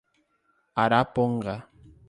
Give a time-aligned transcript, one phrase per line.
[0.83, 1.55] Araponga